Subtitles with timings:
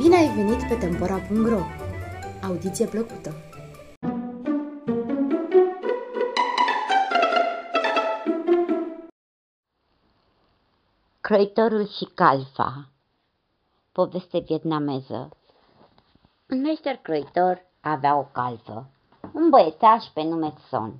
[0.00, 1.60] ai venit pe Tempora.ro!
[2.42, 3.34] Audiție plăcută!
[11.20, 12.88] Croitorul și calfa
[13.92, 15.28] Poveste vietnameză
[16.48, 18.86] Un meșter croitor avea o calfă,
[19.32, 20.92] un băiețaș pe nume Son.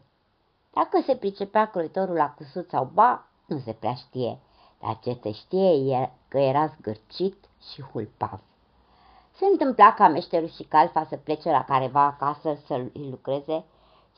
[0.73, 4.39] Dacă se pricepea croitorul la cusut sau ba, nu se prea știe,
[4.81, 8.41] dar ce se știe e că era zgârcit și hulpav.
[9.35, 13.65] Se întâmpla ca meșterul și calfa să plece la careva acasă să-i lucreze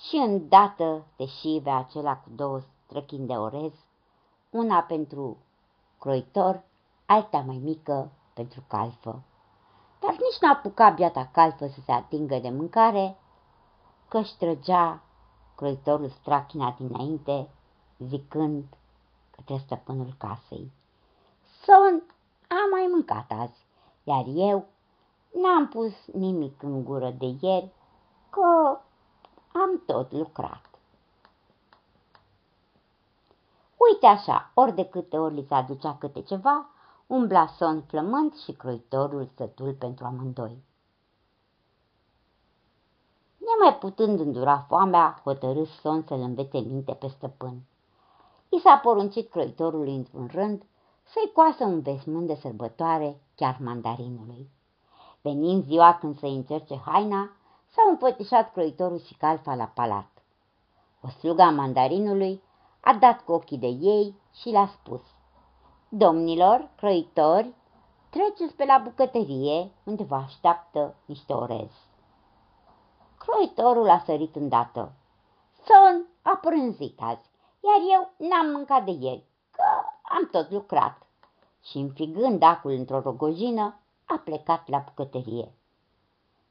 [0.09, 3.73] și îndată se șive acela cu două străchini de orez,
[4.51, 5.37] una pentru
[5.99, 6.63] croitor,
[7.07, 9.23] alta mai mică pentru calfă.
[10.01, 13.17] Dar nici n-a apucat biata calfă să se atingă de mâncare,
[14.09, 15.03] că-și trăgea
[15.55, 17.49] croitorul strachina dinainte,
[17.99, 18.65] zicând
[19.31, 20.73] către stăpânul casei.
[21.63, 22.03] Son,
[22.49, 23.67] am mai mâncat azi,
[24.05, 24.67] iar eu
[25.43, 27.73] n-am pus nimic în gură de ieri,
[28.31, 28.79] că
[29.53, 30.75] am tot lucrat.
[33.77, 36.69] Uite așa, ori de câte ori li se aducea câte ceva,
[37.07, 40.63] un blason flământ și croitorul sătul pentru amândoi.
[43.37, 47.61] Nemai putând îndura foamea, hotărâs son să-l învețe minte pe stăpân.
[48.49, 50.63] I s-a poruncit croitorului într-un rând
[51.03, 54.51] să-i coasă un vesmânt de sărbătoare chiar mandarinului.
[55.25, 57.31] Venind ziua când să încerce haina,
[57.69, 60.11] s-au împătișat croitorul și calfa la palat.
[61.03, 62.43] O sluga mandarinului
[62.81, 65.01] a dat cu ochii de ei și le-a spus
[65.89, 67.55] Domnilor, croitori,
[68.11, 71.71] treceți pe la bucătărie unde vă așteaptă niște orez.
[73.19, 74.93] Croitorul a sărit îndată.
[75.67, 77.31] Son a prânzit azi,
[77.61, 79.65] iar eu n-am mâncat de ieri, că
[80.03, 81.07] am tot lucrat.
[81.63, 85.53] Și înfigând acul într-o rogojină, a plecat la bucătărie.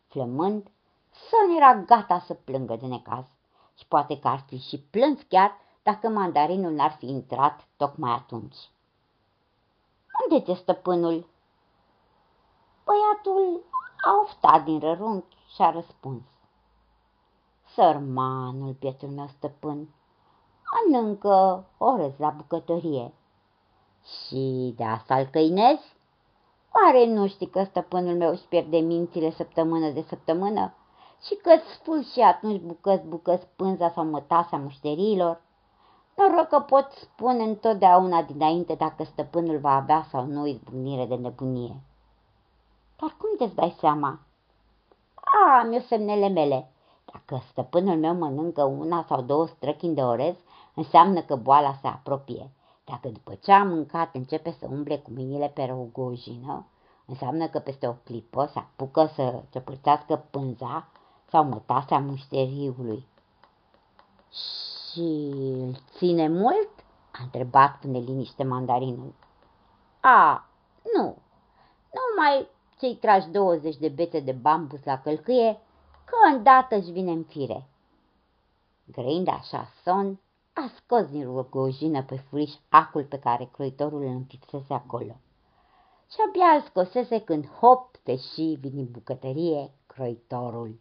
[0.08, 0.72] Flămând,
[1.12, 3.26] Son era gata să plângă de necaz
[3.78, 5.52] și poate că ar fi și plâns chiar
[5.84, 8.56] dacă mandarinul n-ar fi intrat tocmai atunci.
[10.22, 11.28] Unde te stăpânul?
[12.84, 13.64] Băiatul
[14.06, 16.24] a oftat din rărunchi și a răspuns.
[17.74, 19.90] Sărmanul, pietul meu stăpân,
[20.72, 23.14] mănâncă orez la bucătărie.
[24.04, 25.96] Și de asta-l căinezi?
[26.82, 30.74] Oare nu știi că stăpânul meu își pierde mințile săptămână de săptămână
[31.26, 35.42] și că-ți spui și atunci bucăți bucăți pânza sau mătasea mușterilor?
[36.16, 41.82] Noroc că pot spune întotdeauna dinainte dacă stăpânul va avea sau nu izbucnire de nebunie.
[43.00, 44.20] Dar cum te dai seama?
[45.14, 46.72] A, am eu semnele mele.
[47.06, 50.36] Dacă stăpânul meu mănâncă una sau două străchini de orez,
[50.76, 52.52] înseamnă că boala se apropie.
[52.86, 56.66] Dacă după ce a mâncat începe să umble cu mâinile pe rogojină,
[57.06, 60.88] înseamnă că peste o clipă se apucă să cepârțească pânza
[61.30, 63.06] sau mătasea mușteriului.
[64.32, 66.70] Și îl ține mult?
[67.12, 69.14] a întrebat cu neliniște mandarinul.
[70.00, 70.50] A,
[70.96, 71.18] nu,
[71.94, 72.48] numai
[72.80, 75.60] cei tragi 20 de bete de bambus la călcâie,
[76.06, 77.68] că îndată își vine în fire.
[78.92, 80.20] Grăind așa son,
[80.54, 85.16] a scos din rugojină pe furiș acul pe care croitorul îl înfipsese acolo.
[86.10, 90.80] Și abia îl scosese când hop te și vine în bucătărie croitorul.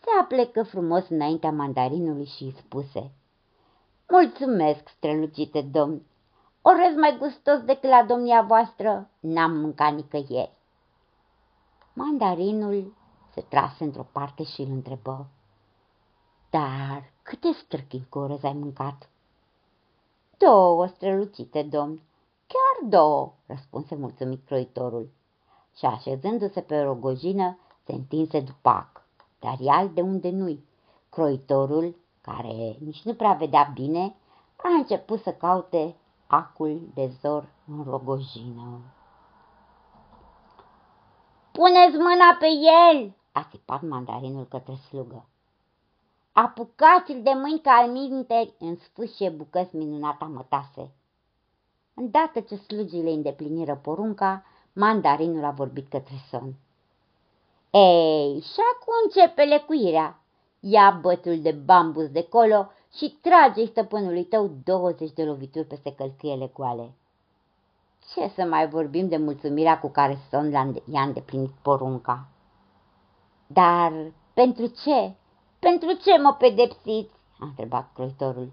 [0.00, 3.10] Se aplecă frumos înaintea mandarinului și îi spuse
[4.08, 6.02] Mulțumesc, strălucite domn,
[6.62, 10.58] orez mai gustos decât la domnia voastră n-am mâncat nicăieri.
[11.92, 12.94] Mandarinul
[13.34, 15.26] se trase într-o parte și îl întrebă
[16.50, 19.08] Dar câte străchini cu orez ai mâncat?
[20.38, 22.00] Două, strălucite domn,
[22.46, 25.10] chiar două, răspunse mulțumit croitorul.
[25.76, 29.04] Și așezându-se pe rogojină, se întinse după ac
[29.44, 30.64] dar iar de unde nu-i.
[31.08, 34.14] Croitorul, care nici nu prea vedea bine,
[34.56, 35.96] a început să caute
[36.26, 38.80] acul de zor în rogojină.
[41.52, 42.46] Puneți mâna pe
[42.92, 45.24] el!" a țipat mandarinul către slugă.
[46.36, 50.90] Apucați-l de mâini ca al minteri în sfâșie bucăți minunata mătase.
[51.94, 56.54] Îndată ce slugile îndepliniră porunca, mandarinul a vorbit către somn.
[57.70, 60.20] Ei, și acum începe lecuirea.
[60.60, 66.50] Ia bătul de bambus de colo și trage stăpânului tău 20 de lovituri peste călcâiele
[66.54, 66.92] goale.
[68.12, 70.52] Ce să mai vorbim de mulțumirea cu care Son
[70.90, 72.26] i-a îndeplinit porunca?
[73.46, 73.92] Dar
[74.32, 75.14] pentru ce?
[75.64, 77.14] Pentru ce mă pedepsiți?
[77.40, 78.52] a întrebat croitorul.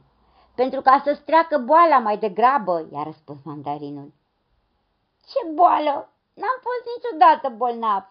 [0.56, 4.14] Pentru ca să-ți treacă boala mai degrabă, i-a răspuns mandarinul.
[5.26, 6.10] Ce boală?
[6.34, 8.04] N-am fost niciodată bolnav.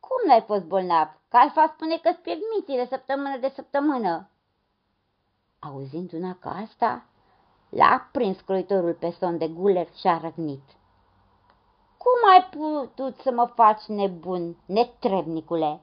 [0.00, 1.08] Cum n-ai fost bolnav?
[1.28, 4.30] Calfa spune că-ți pierd mințile săptămână de săptămână.
[5.58, 7.04] Auzind una ca asta,
[7.68, 10.64] l-a prins croitorul pe son de guler și a răgnit.
[11.96, 15.80] Cum ai putut să mă faci nebun, netrebnicule?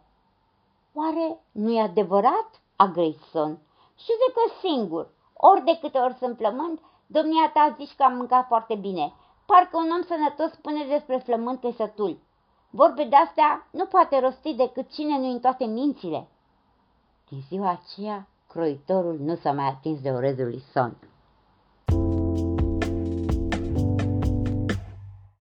[1.00, 2.62] Oare nu-i adevărat?
[2.76, 3.60] a grăit son.
[4.06, 5.10] Judecă singur.
[5.34, 9.14] Ori de câte ori sunt plământ, domnia ta zici că am mâncat foarte bine.
[9.46, 12.20] Parcă un om sănătos spune despre flământ că sătul.
[12.70, 16.28] Vorbe de-astea nu poate rosti decât cine nu în toate mințile.
[17.30, 20.98] Din ziua aceea, croitorul nu s-a mai atins de orezul lui Son.